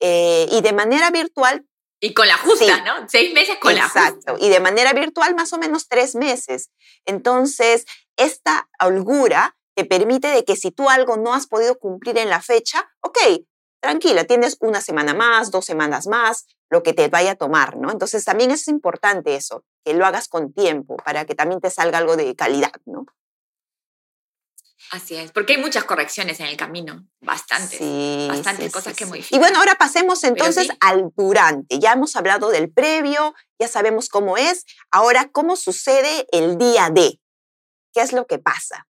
Eh, 0.00 0.48
y 0.50 0.62
de 0.62 0.72
manera 0.72 1.10
virtual 1.10 1.64
y 2.00 2.14
con 2.14 2.26
la 2.26 2.38
justa, 2.38 2.82
¿no? 2.82 3.08
Seis 3.08 3.32
meses 3.34 3.58
con 3.60 3.74
la 3.74 3.84
justa. 3.84 4.08
Exacto. 4.08 4.36
Y 4.40 4.48
de 4.48 4.60
manera 4.60 4.92
virtual 4.92 5.34
más 5.34 5.52
o 5.52 5.58
menos 5.58 5.86
tres 5.86 6.14
meses. 6.14 6.70
Entonces, 7.04 7.84
esta 8.16 8.68
holgura 8.80 9.56
te 9.74 9.84
permite 9.84 10.28
de 10.28 10.44
que 10.44 10.56
si 10.56 10.70
tú 10.70 10.88
algo 10.88 11.16
no 11.16 11.34
has 11.34 11.46
podido 11.46 11.78
cumplir 11.78 12.18
en 12.18 12.30
la 12.30 12.40
fecha, 12.40 12.90
ok, 13.00 13.18
tranquila, 13.80 14.24
tienes 14.24 14.56
una 14.60 14.80
semana 14.80 15.14
más, 15.14 15.50
dos 15.50 15.64
semanas 15.64 16.06
más, 16.06 16.46
lo 16.70 16.82
que 16.82 16.92
te 16.92 17.08
vaya 17.08 17.32
a 17.32 17.36
tomar, 17.36 17.76
¿no? 17.76 17.90
Entonces 17.90 18.24
también 18.24 18.50
es 18.50 18.68
importante 18.68 19.34
eso, 19.34 19.64
que 19.84 19.94
lo 19.94 20.06
hagas 20.06 20.28
con 20.28 20.52
tiempo 20.52 20.96
para 20.96 21.24
que 21.24 21.34
también 21.34 21.60
te 21.60 21.70
salga 21.70 21.98
algo 21.98 22.16
de 22.16 22.34
calidad, 22.34 22.72
¿no? 22.86 23.06
Así 24.90 25.14
es, 25.14 25.30
porque 25.30 25.54
hay 25.54 25.60
muchas 25.60 25.84
correcciones 25.84 26.40
en 26.40 26.46
el 26.46 26.56
camino, 26.56 27.06
bastantes, 27.20 27.78
bastantes 28.26 28.72
cosas 28.72 28.96
que 28.96 29.06
modificar. 29.06 29.36
Y 29.36 29.38
bueno, 29.38 29.60
ahora 29.60 29.76
pasemos 29.76 30.24
entonces 30.24 30.68
al 30.80 31.10
durante. 31.16 31.78
Ya 31.78 31.92
hemos 31.92 32.16
hablado 32.16 32.50
del 32.50 32.72
previo, 32.72 33.34
ya 33.60 33.68
sabemos 33.68 34.08
cómo 34.08 34.36
es. 34.36 34.64
Ahora, 34.90 35.28
¿cómo 35.30 35.54
sucede 35.54 36.26
el 36.32 36.58
día 36.58 36.90
de? 36.90 37.20
¿Qué 37.94 38.00
es 38.00 38.12
lo 38.12 38.26
que 38.26 38.40
pasa? 38.40 38.88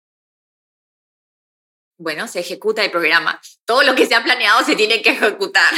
Bueno, 1.98 2.28
se 2.28 2.38
ejecuta 2.38 2.84
el 2.84 2.92
programa. 2.92 3.40
Todo 3.64 3.82
lo 3.82 3.96
que 3.96 4.06
se 4.06 4.14
ha 4.14 4.22
planeado 4.22 4.64
se 4.64 4.76
tiene 4.76 5.02
que 5.02 5.10
ejecutar, 5.10 5.72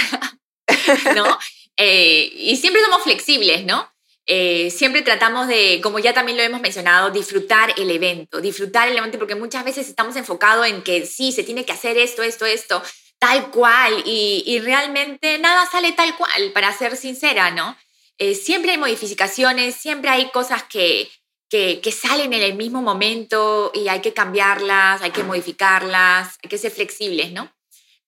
¿no? 1.17 1.39
Eh, 1.83 2.31
y 2.35 2.57
siempre 2.57 2.83
somos 2.83 3.03
flexibles, 3.05 3.65
¿no? 3.65 3.91
Eh, 4.27 4.71
siempre 4.71 5.03
tratamos 5.03 5.49
de, 5.49 5.81
como 5.83 5.99
ya 5.99 6.15
también 6.15 6.37
lo 6.37 6.45
hemos 6.45 6.61
mencionado, 6.61 7.11
disfrutar 7.11 7.75
el 7.77 7.91
evento, 7.91 8.41
disfrutar 8.41 8.89
el 8.89 8.97
evento, 8.97 9.19
porque 9.19 9.35
muchas 9.35 9.65
veces 9.65 9.89
estamos 9.89 10.17
enfocados 10.17 10.67
en 10.67 10.83
que 10.83 11.07
sí, 11.07 11.33
se 11.33 11.43
tiene 11.43 11.65
que 11.65 11.73
hacer 11.73 11.97
esto, 11.99 12.23
esto, 12.23 12.47
esto, 12.47 12.83
tal 13.19 13.51
cual, 13.51 14.03
y, 14.07 14.61
realmente 14.61 15.39
nada 15.39 15.67
sale 15.71 15.93
tal 15.93 16.17
cual, 16.17 16.53
para 16.53 16.73
ser 16.77 16.97
sincera, 16.97 17.51
¿no? 17.51 17.77
Eh, 18.19 18.35
siempre 18.35 18.73
hay 18.73 18.79
modificaciones, 18.79 19.75
siempre 19.75 20.11
hay 20.11 20.31
cosas 20.31 20.63
que, 20.65 21.11
que, 21.49 21.81
que, 21.81 21.91
salen 21.91 22.33
en 22.33 22.43
el 22.43 22.55
mismo 22.55 22.83
momento 22.83 23.73
y 23.75 23.89
hay 23.89 24.01
que 24.01 24.13
cambiarlas, 24.13 25.03
hay 25.03 25.11
que 25.11 25.25
modificarlas, 25.25 26.39
hay 26.43 26.49
que 26.49 26.59
ser 26.59 26.71
flexibles, 26.71 27.33
¿no? 27.33 27.51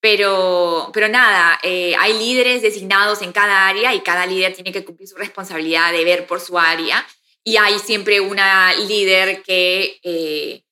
Pero, 0.03 0.91
pero 0.93 1.09
nada, 1.09 1.61
eh, 1.63 1.95
hay 1.97 2.19
líderes 2.19 2.61
designados 2.61 3.23
en 3.23 3.31
cada 3.31 3.69
área 3.69 3.95
y 3.95 4.01
cada 4.01 4.27
líder 4.27 4.53
tiene 4.53 4.73
que 4.73 4.85
cumplir 4.85 5.09
su 5.09 5.15
responsabilidad 5.15 5.93
de 5.93 6.05
ver 6.05 6.27
por 6.27 6.41
su 6.41 6.59
área. 6.59 7.07
Y 7.45 7.57
hay 7.57 7.79
siempre 7.79 8.21
una 8.21 8.75
líder 8.75 9.45
que, 9.45 10.01
eh, 10.03 10.65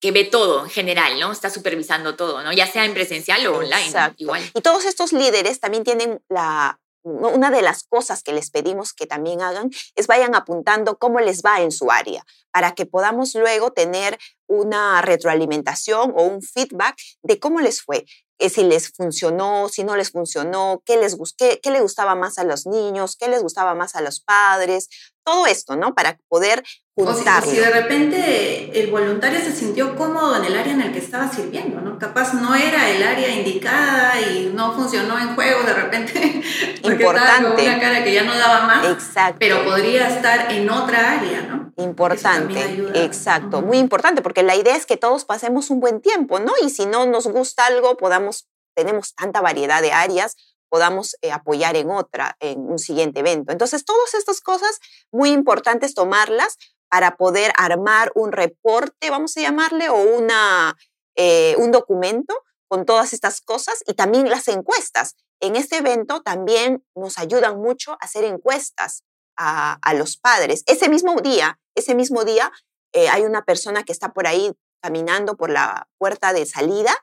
que 0.00 0.10
ve 0.10 0.24
todo 0.24 0.64
en 0.64 0.70
general, 0.70 1.20
¿no? 1.20 1.32
Está 1.32 1.50
supervisando 1.50 2.16
todo, 2.16 2.42
¿no? 2.42 2.50
Ya 2.54 2.66
sea 2.66 2.86
en 2.86 2.94
presencial 2.94 3.46
o 3.46 3.58
online, 3.58 3.92
igual. 4.16 4.42
Y 4.54 4.62
todos 4.62 4.86
estos 4.86 5.12
líderes 5.12 5.60
también 5.60 5.84
tienen 5.84 6.22
la, 6.30 6.80
una 7.02 7.50
de 7.50 7.62
las 7.62 7.84
cosas 7.84 8.22
que 8.22 8.32
les 8.32 8.50
pedimos 8.50 8.92
que 8.92 9.06
también 9.06 9.42
hagan 9.42 9.70
es 9.94 10.06
vayan 10.06 10.34
apuntando 10.34 10.98
cómo 10.98 11.20
les 11.20 11.42
va 11.42 11.60
en 11.60 11.72
su 11.72 11.90
área 11.90 12.24
para 12.50 12.74
que 12.74 12.86
podamos 12.86 13.34
luego 13.34 13.72
tener 13.72 14.18
una 14.46 15.02
retroalimentación 15.02 16.12
o 16.14 16.22
un 16.22 16.42
feedback 16.42 16.96
de 17.22 17.38
cómo 17.38 17.60
les 17.60 17.82
fue. 17.82 18.04
Eh, 18.38 18.50
si 18.50 18.64
les 18.64 18.90
funcionó, 18.90 19.68
si 19.68 19.84
no 19.84 19.96
les 19.96 20.10
funcionó, 20.10 20.82
qué 20.84 20.96
les, 20.96 21.16
qué, 21.36 21.60
qué 21.62 21.70
le 21.70 21.80
gustaba 21.80 22.14
más 22.14 22.38
a 22.38 22.44
los 22.44 22.66
niños, 22.66 23.16
qué 23.16 23.28
les 23.28 23.42
gustaba 23.42 23.74
más 23.74 23.94
a 23.94 24.00
los 24.00 24.20
padres, 24.20 24.88
todo 25.24 25.46
esto, 25.46 25.76
¿no? 25.76 25.94
Para 25.94 26.18
poder 26.28 26.62
juntarlo. 26.94 27.50
O 27.50 27.54
si, 27.54 27.58
de 27.58 27.70
repente 27.70 28.80
el 28.80 28.90
voluntario 28.90 29.40
se 29.40 29.52
sintió 29.52 29.96
cómodo 29.96 30.36
en 30.36 30.44
el 30.44 30.56
área 30.56 30.72
en 30.72 30.82
el 30.82 30.92
que 30.92 30.98
estaba 30.98 31.30
sirviendo, 31.30 31.80
¿no? 31.80 31.98
Capaz 31.98 32.34
no 32.34 32.54
era 32.54 32.90
el 32.90 33.02
área 33.02 33.28
indicada 33.28 34.20
y 34.20 34.50
no 34.54 34.72
funcionó 34.74 35.18
en 35.18 35.34
juego 35.34 35.62
de 35.62 35.74
repente. 35.74 36.42
Importante. 36.82 37.62
una 37.62 37.80
cara 37.80 38.04
que 38.04 38.12
ya 38.12 38.24
no 38.24 38.34
daba 38.36 38.66
más. 38.66 38.86
Exacto. 38.86 39.36
Pero 39.38 39.64
podría 39.64 40.08
estar 40.08 40.52
en 40.52 40.68
otra 40.68 41.12
área, 41.12 41.42
¿no? 41.42 41.72
Importante. 41.76 42.84
Exacto. 42.94 43.62
Muy 43.62 43.78
importante 43.78 44.22
porque 44.22 44.42
la 44.42 44.56
idea 44.56 44.76
es 44.76 44.86
que 44.86 44.96
todos 44.96 45.24
pasemos 45.24 45.70
un 45.70 45.80
buen 45.80 46.00
tiempo, 46.00 46.38
¿no? 46.38 46.52
Y 46.62 46.70
si 46.70 46.86
no 46.86 47.06
nos 47.06 47.26
gusta 47.26 47.66
algo, 47.66 47.96
podamos, 47.96 48.48
tenemos 48.74 49.14
tanta 49.14 49.40
variedad 49.40 49.80
de 49.80 49.92
áreas, 49.92 50.36
podamos 50.72 51.16
eh, 51.20 51.30
apoyar 51.30 51.76
en 51.76 51.90
otra, 51.90 52.34
en 52.40 52.60
un 52.60 52.78
siguiente 52.78 53.20
evento. 53.20 53.52
Entonces, 53.52 53.84
todas 53.84 54.14
estas 54.14 54.40
cosas 54.40 54.80
muy 55.12 55.30
importantes 55.30 55.92
tomarlas 55.92 56.56
para 56.88 57.18
poder 57.18 57.52
armar 57.58 58.10
un 58.14 58.32
reporte, 58.32 59.10
vamos 59.10 59.36
a 59.36 59.42
llamarle, 59.42 59.90
o 59.90 59.96
una, 59.96 60.74
eh, 61.14 61.56
un 61.58 61.72
documento 61.72 62.34
con 62.68 62.86
todas 62.86 63.12
estas 63.12 63.42
cosas 63.42 63.84
y 63.86 63.92
también 63.92 64.30
las 64.30 64.48
encuestas. 64.48 65.14
En 65.40 65.56
este 65.56 65.76
evento 65.76 66.22
también 66.22 66.82
nos 66.96 67.18
ayudan 67.18 67.58
mucho 67.58 67.92
a 67.92 67.98
hacer 68.00 68.24
encuestas 68.24 69.04
a, 69.36 69.78
los 69.94 70.16
padres. 70.16 70.62
Ese 70.64 70.88
mismo 70.88 71.16
día, 71.20 71.60
ese 71.74 71.94
mismo 71.94 72.24
día, 72.24 72.50
eh, 72.94 73.10
hay 73.10 73.24
una 73.24 73.44
persona 73.44 73.82
que 73.82 73.92
está 73.92 74.14
por 74.14 74.26
ahí 74.26 74.50
caminando 74.82 75.36
por 75.36 75.50
la 75.50 75.86
puerta 75.98 76.32
de 76.32 76.46
salida, 76.46 76.94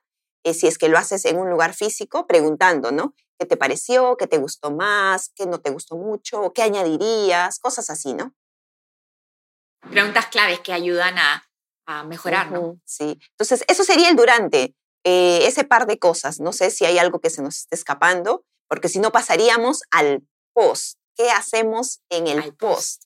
si 0.44 0.66
es 0.66 0.80
que 0.80 0.90
lo 0.90 0.98
haces 0.98 1.26
en 1.26 1.38
un 1.38 1.52
lugar 1.52 1.76
físico, 1.76 2.26
preguntando, 2.26 2.92
¿no? 2.92 3.14
¿Qué 3.39 3.46
te 3.46 3.55
pareció? 3.55 4.17
¿Qué 4.17 4.27
te 4.27 4.38
gustó 4.38 4.69
más? 4.69 5.31
¿Qué 5.34 5.46
no 5.46 5.62
te 5.62 5.69
gustó 5.69 5.96
mucho? 5.96 6.51
¿Qué 6.53 6.62
añadirías? 6.62 7.58
Cosas 7.60 7.89
así, 7.89 8.13
¿no? 8.13 8.36
Preguntas 9.89 10.25
claves 10.27 10.60
que 10.60 10.74
ayudan 10.74 11.17
a, 11.17 11.46
mejorar, 12.05 12.51
¿no? 12.51 12.79
Sí. 12.86 13.17
Entonces, 13.31 13.63
eso 13.67 13.84
sería 13.84 14.10
el 14.10 14.15
durante, 14.15 14.75
eh, 15.03 15.48
ese 15.48 15.63
par 15.63 15.88
de 15.88 15.98
cosas. 15.98 16.39
No 16.39 16.53
sé 16.53 16.69
si 16.69 16.86
hay 16.86 17.00
algo 17.00 17.19
que 17.19 17.31
se 17.31 17.41
nos 17.41 17.58
esté 17.58 17.75
escapando, 17.75 18.46
porque 18.67 18.89
si 18.89 19.00
no 19.00 19.12
pasaríamos 19.12 19.81
al 19.89 20.22
post. 20.53 21.00
¿Qué 21.15 21.31
hacemos 21.31 22.01
en 22.10 22.27
el 22.27 22.55
post? 22.55 23.05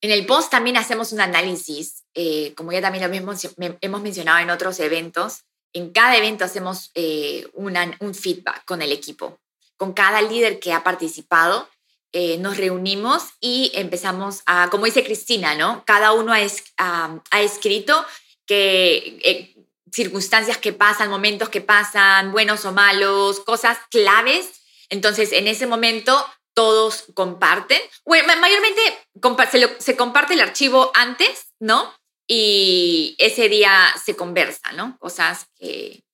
En 0.00 0.10
el 0.10 0.24
post 0.24 0.50
también 0.50 0.78
hacemos 0.78 1.12
un 1.12 1.20
análisis, 1.20 2.06
eh, 2.14 2.54
como 2.54 2.72
ya 2.72 2.80
también 2.80 3.06
lo 3.10 3.12
hemos 3.12 4.02
mencionado 4.02 4.38
en 4.38 4.48
otros 4.48 4.80
eventos, 4.80 5.44
en 5.72 5.92
cada 5.92 6.16
evento 6.16 6.44
hacemos 6.44 6.90
eh, 6.94 7.46
un 7.54 8.14
feedback 8.14 8.64
con 8.64 8.82
el 8.82 8.92
equipo. 8.92 9.38
Con 9.76 9.92
cada 9.92 10.20
líder 10.20 10.58
que 10.60 10.72
ha 10.72 10.82
participado, 10.82 11.68
eh, 12.12 12.38
nos 12.38 12.56
reunimos 12.56 13.22
y 13.40 13.70
empezamos 13.74 14.42
a, 14.46 14.68
como 14.70 14.86
dice 14.86 15.04
Cristina, 15.04 15.54
¿no? 15.54 15.84
Cada 15.86 16.12
uno 16.12 16.32
ha, 16.32 17.20
ha, 17.30 17.40
escrito 17.40 18.04
que 18.46 19.20
eh, 19.22 19.54
circunstancias 19.92 20.58
que 20.58 20.72
pasan, 20.72 21.08
momentos 21.08 21.48
que 21.50 21.60
pasan, 21.60 22.32
buenos 22.32 22.64
o 22.64 22.72
malos, 22.72 23.40
cosas 23.40 23.78
claves. 23.90 24.60
Entonces, 24.88 25.30
en 25.32 25.46
ese 25.46 25.68
momento, 25.68 26.26
todos 26.52 27.04
comparten. 27.14 27.80
Bueno, 28.04 28.26
mayormente 28.40 28.82
se 29.78 29.96
comparte 29.96 30.34
el 30.34 30.40
archivo 30.40 30.90
antes, 30.94 31.52
¿no? 31.60 31.94
Y 32.32 33.16
ese 33.18 33.48
día 33.48 33.92
se 34.00 34.14
conversa, 34.14 34.70
¿no? 34.76 34.96
Cosas 35.00 35.46
que, 35.56 36.04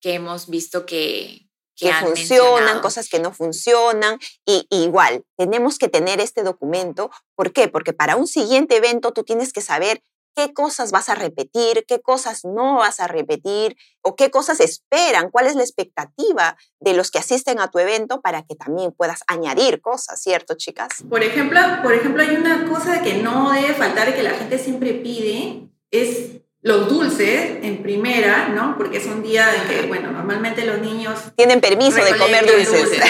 que 0.00 0.14
hemos 0.14 0.48
visto 0.48 0.86
que, 0.86 1.48
que, 1.74 1.92
funcionan, 1.92 2.80
cosas 2.80 3.08
que 3.08 3.18
no 3.18 3.32
funcionan. 3.32 4.20
Y, 4.46 4.68
igual, 4.70 5.24
tenemos 5.36 5.76
que 5.78 5.88
tener 5.88 6.20
este 6.20 6.44
documento. 6.44 7.10
¿Por 7.34 7.52
qué? 7.52 7.66
Porque 7.66 7.92
para 7.92 8.14
un 8.14 8.28
siguiente 8.28 8.76
evento 8.76 9.12
tú 9.12 9.24
tienes 9.24 9.52
que 9.52 9.60
saber 9.60 10.04
qué 10.34 10.52
cosas 10.52 10.90
vas 10.90 11.08
a 11.08 11.14
repetir, 11.14 11.84
qué 11.86 12.00
cosas 12.00 12.44
no 12.44 12.76
vas 12.76 13.00
a 13.00 13.06
repetir 13.06 13.76
o 14.02 14.16
qué 14.16 14.30
cosas 14.30 14.60
esperan, 14.60 15.30
cuál 15.30 15.46
es 15.46 15.56
la 15.56 15.62
expectativa 15.62 16.56
de 16.80 16.94
los 16.94 17.10
que 17.10 17.18
asisten 17.18 17.60
a 17.60 17.70
tu 17.70 17.78
evento 17.78 18.20
para 18.20 18.42
que 18.42 18.54
también 18.54 18.92
puedas 18.92 19.20
añadir 19.26 19.80
cosas, 19.80 20.20
¿cierto, 20.20 20.54
chicas? 20.54 20.88
Por 21.08 21.22
ejemplo, 21.22 21.60
por 21.82 21.94
ejemplo 21.94 22.22
hay 22.22 22.36
una 22.36 22.68
cosa 22.68 23.02
que 23.02 23.14
no 23.14 23.52
debe 23.52 23.74
faltar 23.74 24.08
y 24.08 24.12
que 24.12 24.22
la 24.22 24.30
gente 24.30 24.58
siempre 24.58 24.94
pide, 24.94 25.68
es 25.90 26.40
los 26.62 26.88
dulces 26.88 27.58
en 27.62 27.82
primera, 27.82 28.48
¿no? 28.48 28.76
Porque 28.76 28.98
es 28.98 29.06
un 29.06 29.22
día 29.22 29.48
en 29.54 29.68
que, 29.68 29.86
bueno, 29.86 30.10
normalmente 30.10 30.64
los 30.66 30.80
niños... 30.80 31.18
Tienen 31.34 31.60
permiso 31.60 32.04
de 32.04 32.16
comer 32.18 32.46
dulces. 32.46 33.00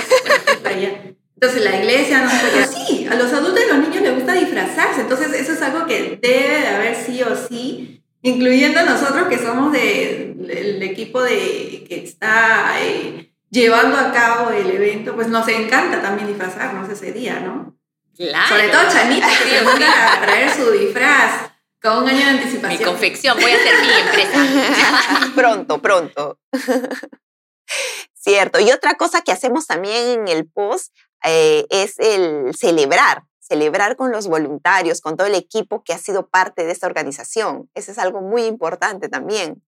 Entonces 1.41 1.65
la 1.65 1.75
iglesia, 1.75 2.21
no 2.21 2.29
sé 2.29 2.67
Sí, 2.67 3.07
a 3.11 3.15
los 3.15 3.33
adultos 3.33 3.61
y 3.67 3.71
a 3.71 3.75
los 3.75 3.89
niños 3.89 4.03
les 4.03 4.15
gusta 4.15 4.35
disfrazarse, 4.35 5.01
entonces 5.01 5.33
eso 5.33 5.53
es 5.53 5.63
algo 5.63 5.87
que 5.87 6.19
debe 6.21 6.61
de 6.61 6.69
haber 6.69 6.95
sí 6.95 7.23
o 7.23 7.35
sí, 7.35 8.05
incluyendo 8.21 8.85
nosotros 8.85 9.27
que 9.29 9.39
somos 9.39 9.73
del 9.73 10.83
equipo 10.83 11.23
de, 11.23 11.87
que 11.89 12.05
está 12.05 12.75
eh, 12.83 13.33
llevando 13.49 13.97
a 13.97 14.13
cabo 14.13 14.51
el 14.51 14.71
evento, 14.71 15.15
pues 15.15 15.29
nos 15.29 15.49
encanta 15.49 16.03
también 16.03 16.29
disfrazarnos 16.29 16.91
ese 16.91 17.11
día, 17.13 17.41
¿no? 17.41 17.75
Claro. 18.15 18.49
Sobre 18.49 18.69
todo 18.69 18.83
Chanita, 18.93 19.29
que 19.29 19.49
se 19.49 19.65
gusta 19.65 20.13
a 20.13 20.21
traer 20.21 20.51
su 20.51 20.71
disfraz 20.73 21.53
con 21.81 22.03
un 22.03 22.09
año 22.11 22.19
de 22.19 22.31
anticipación. 22.33 22.79
Mi 22.79 22.85
confección, 22.85 23.39
voy 23.41 23.51
a 23.51 23.55
hacer 23.55 23.75
mi 23.81 23.93
empresa. 23.95 25.33
pronto, 25.35 25.81
pronto. 25.81 26.39
Cierto. 28.13 28.61
Y 28.61 28.71
otra 28.71 28.97
cosa 28.97 29.23
que 29.23 29.33
hacemos 29.33 29.67
también 29.67 30.21
en 30.21 30.29
el 30.29 30.47
post 30.47 30.93
eh, 31.25 31.67
es 31.71 31.99
el 31.99 32.55
celebrar, 32.55 33.25
celebrar 33.41 33.97
con 33.97 34.13
los 34.13 34.27
voluntarios, 34.27 35.01
con 35.01 35.17
todo 35.17 35.27
el 35.27 35.35
equipo 35.35 35.83
que 35.85 35.93
ha 35.93 35.99
sido 35.99 36.29
parte 36.29 36.65
de 36.65 36.73
esta 36.73 36.87
organización. 36.87 37.71
Eso 37.75 37.93
es 37.93 37.99
algo 37.99 38.21
muy 38.21 38.45
importante 38.45 39.09
también. 39.09 39.63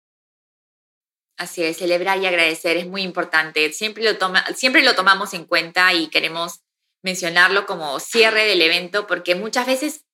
Así 1.37 1.65
es, 1.65 1.79
celebrar 1.79 2.19
y 2.19 2.27
agradecer 2.27 2.77
es 2.77 2.87
muy 2.87 3.03
importante. 3.03 3.73
Siempre 3.73 4.05
lo, 4.05 4.19
siempre 4.55 4.83
lo 4.83 4.95
tomamos 4.95 5.35
en 5.35 5.45
cuenta 5.45 5.93
y 5.93 6.09
queremos 6.09 6.61
mencionarlo 7.03 7.67
como 7.67 7.99
cierre 7.99 8.45
del 8.45 8.63
evento 8.63 9.07
porque 9.07 9.35
muchas 9.35 9.67
veces 9.67 10.05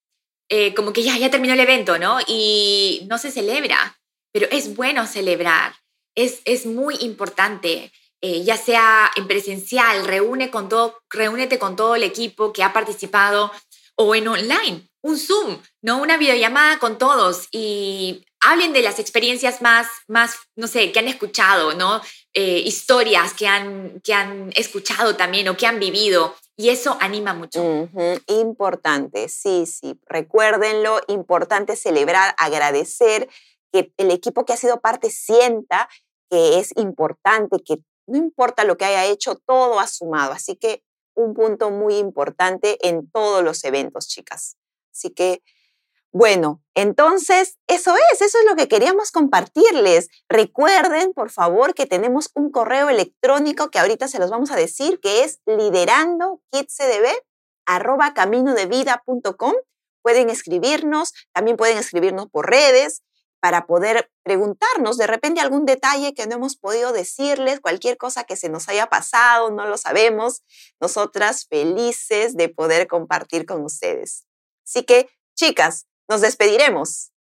eh, 0.48 0.74
como 0.74 0.92
que 0.92 1.02
ya, 1.02 1.16
ya 1.18 1.30
terminó 1.30 1.52
el 1.52 1.60
evento, 1.60 1.98
¿no? 1.98 2.18
Y 2.26 3.06
no 3.10 3.18
se 3.18 3.30
celebra, 3.30 4.00
pero 4.32 4.46
es 4.50 4.74
bueno 4.74 5.06
celebrar, 5.06 5.74
es, 6.14 6.40
es 6.46 6.64
muy 6.64 6.96
importante. 7.00 7.92
Eh, 8.20 8.42
ya 8.44 8.56
sea 8.56 9.10
en 9.16 9.28
presencial, 9.28 10.04
reúne 10.04 10.50
con 10.50 10.68
todo, 10.68 10.98
reúnete 11.08 11.58
con 11.58 11.76
todo 11.76 11.94
el 11.94 12.02
equipo 12.02 12.52
que 12.52 12.64
ha 12.64 12.72
participado, 12.72 13.52
o 13.94 14.14
en 14.14 14.28
online, 14.28 14.88
un 15.02 15.18
Zoom, 15.18 15.58
¿no? 15.82 16.00
Una 16.00 16.16
videollamada 16.16 16.78
con 16.78 16.98
todos 16.98 17.48
y 17.50 18.24
hablen 18.40 18.72
de 18.72 18.82
las 18.82 18.98
experiencias 18.98 19.60
más, 19.60 19.88
más 20.06 20.36
no 20.56 20.68
sé, 20.68 20.92
que 20.92 21.00
han 21.00 21.08
escuchado, 21.08 21.74
¿no? 21.74 22.00
Eh, 22.32 22.62
historias 22.64 23.34
que 23.34 23.48
han, 23.48 24.00
que 24.02 24.14
han 24.14 24.52
escuchado 24.54 25.16
también 25.16 25.48
o 25.48 25.56
que 25.56 25.66
han 25.66 25.80
vivido. 25.80 26.36
Y 26.56 26.70
eso 26.70 26.96
anima 27.00 27.34
mucho. 27.34 27.88
Importante, 28.26 29.28
sí, 29.28 29.64
sí. 29.66 29.96
Recuérdenlo, 30.06 31.00
importante 31.06 31.76
celebrar, 31.76 32.34
agradecer, 32.36 33.28
que 33.72 33.92
el 33.96 34.10
equipo 34.10 34.44
que 34.44 34.54
ha 34.54 34.56
sido 34.56 34.80
parte 34.80 35.10
sienta 35.10 35.88
que 36.30 36.58
es 36.58 36.72
importante, 36.76 37.58
que 37.64 37.76
no 38.08 38.16
importa 38.18 38.64
lo 38.64 38.76
que 38.76 38.84
haya 38.84 39.04
hecho, 39.04 39.36
todo 39.36 39.78
ha 39.78 39.86
sumado. 39.86 40.32
Así 40.32 40.56
que 40.56 40.82
un 41.14 41.34
punto 41.34 41.70
muy 41.70 41.96
importante 41.96 42.78
en 42.86 43.10
todos 43.10 43.42
los 43.44 43.64
eventos, 43.64 44.08
chicas. 44.08 44.56
Así 44.92 45.10
que, 45.10 45.42
bueno, 46.12 46.62
entonces 46.74 47.58
eso 47.66 47.94
es, 48.12 48.20
eso 48.20 48.38
es 48.38 48.44
lo 48.48 48.56
que 48.56 48.68
queríamos 48.68 49.10
compartirles. 49.10 50.08
Recuerden, 50.28 51.12
por 51.12 51.30
favor, 51.30 51.74
que 51.74 51.86
tenemos 51.86 52.30
un 52.34 52.50
correo 52.50 52.88
electrónico 52.88 53.70
que 53.70 53.78
ahorita 53.78 54.08
se 54.08 54.18
los 54.18 54.30
vamos 54.30 54.50
a 54.50 54.56
decir, 54.56 55.00
que 55.00 55.24
es 55.24 55.40
liderando 55.46 56.40
arroba 57.66 58.14
caminodevida.com. 58.14 59.52
Pueden 60.02 60.30
escribirnos, 60.30 61.12
también 61.32 61.56
pueden 61.56 61.76
escribirnos 61.76 62.28
por 62.30 62.48
redes 62.48 63.02
para 63.40 63.66
poder 63.66 64.10
preguntarnos 64.22 64.96
de 64.96 65.06
repente 65.06 65.40
algún 65.40 65.64
detalle 65.64 66.14
que 66.14 66.26
no 66.26 66.36
hemos 66.36 66.56
podido 66.56 66.92
decirles, 66.92 67.60
cualquier 67.60 67.96
cosa 67.96 68.24
que 68.24 68.36
se 68.36 68.48
nos 68.48 68.68
haya 68.68 68.88
pasado, 68.88 69.50
no 69.50 69.66
lo 69.66 69.76
sabemos. 69.76 70.42
Nosotras 70.80 71.46
felices 71.48 72.36
de 72.36 72.48
poder 72.48 72.86
compartir 72.86 73.46
con 73.46 73.64
ustedes. 73.64 74.26
Así 74.66 74.82
que, 74.82 75.08
chicas, 75.36 75.86
nos 76.08 76.20
despediremos. 76.20 77.12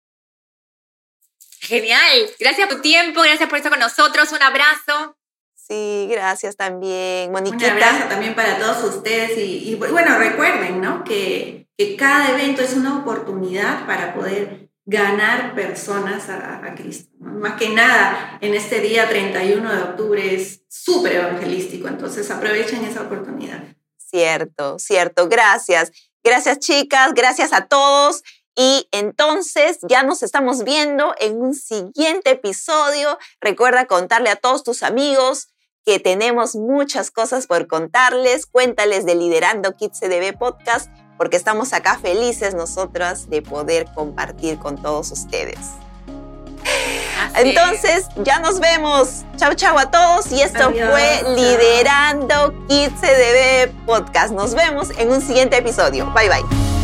Genial. 1.60 2.30
Gracias 2.40 2.68
por 2.68 2.78
tu 2.78 2.82
tiempo, 2.82 3.22
gracias 3.22 3.50
por 3.50 3.58
estar 3.58 3.72
con 3.72 3.80
nosotros. 3.80 4.32
Un 4.32 4.42
abrazo. 4.42 5.18
Sí, 5.56 6.08
gracias 6.10 6.56
también, 6.56 7.32
Moniquita. 7.32 7.66
Un 7.66 7.72
abrazo 7.72 8.08
también 8.08 8.36
para 8.36 8.58
todos 8.58 8.96
ustedes 8.96 9.38
y, 9.38 9.76
bueno, 9.76 10.18
recuerden, 10.18 10.80
¿no? 10.80 11.04
Que, 11.04 11.68
que 11.78 11.98
cada 11.98 12.32
evento 12.32 12.62
es 12.62 12.74
una 12.74 13.00
oportunidad 13.00 13.86
para 13.86 14.14
poder 14.14 14.67
ganar 14.88 15.54
personas 15.54 16.30
a, 16.30 16.74
Cristo. 16.76 17.12
Más 17.20 17.60
que 17.60 17.70
nada, 17.70 18.40
en 18.42 18.56
este 18.56 18.80
día 18.80 19.08
31 19.08 19.76
de 19.76 19.82
octubre 19.84 20.34
es 20.34 20.62
súper 20.70 21.18
evangelístico, 21.18 21.90
entonces 21.90 22.32
aprovechen 22.32 22.86
esa 22.86 23.02
oportunidad. 23.02 23.64
Cierto, 23.98 24.80
cierto. 24.80 25.28
Gracias. 25.28 25.92
Gracias 26.24 26.60
chicas, 26.60 27.14
gracias 27.14 27.52
a 27.52 27.68
todos. 27.68 28.24
Y 28.56 28.88
entonces 28.92 29.78
ya 29.88 30.04
nos 30.04 30.24
estamos 30.24 30.64
viendo 30.64 31.14
en 31.20 31.40
un 31.40 31.54
siguiente 31.54 32.32
episodio. 32.32 33.20
Recuerda 33.42 33.86
contarle 33.86 34.30
a 34.30 34.38
todos 34.38 34.64
tus 34.64 34.84
amigos 34.84 35.50
que 35.86 36.00
tenemos 36.00 36.56
muchas 36.56 37.12
cosas 37.12 37.46
por 37.46 37.68
contarles. 37.68 38.46
Cuéntales 38.46 39.06
de 39.06 39.16
Liderando 39.16 39.76
Kids 39.76 40.00
CDB 40.00 40.38
Podcast 40.38 40.90
porque 41.18 41.38
estamos 41.38 41.74
acá 41.74 41.98
felices 42.00 42.54
nosotras 42.54 43.30
de 43.30 43.42
poder 43.42 43.88
compartir 43.94 44.58
con 44.58 44.82
todos 44.82 45.12
ustedes. 45.12 45.58
Entonces, 47.36 48.08
ya 48.24 48.40
nos 48.40 48.60
vemos. 48.60 49.24
Chau, 49.38 49.54
chau 49.54 49.78
a 49.78 49.92
todos. 49.92 50.32
Y 50.32 50.42
esto 50.42 50.72
fue 50.72 51.24
Liderando 51.36 52.54
Kids 52.68 52.94
CDB 53.00 53.72
Podcast. 53.86 54.34
Nos 54.34 54.54
vemos 54.56 54.90
en 54.98 55.12
un 55.12 55.22
siguiente 55.22 55.58
episodio. 55.58 56.12
Bye, 56.14 56.30
bye. 56.30 56.77